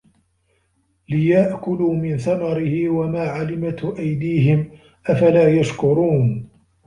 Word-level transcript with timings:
لِيَأكُلوا 1.09 1.93
مِن 1.95 2.17
ثَمَرِهِ 2.17 2.89
وَما 2.89 3.23
عَمِلَتهُ 3.29 3.99
أَيديهِم 3.99 4.71
أَفَلا 5.07 5.47
يَشكُرونَ 5.59 6.49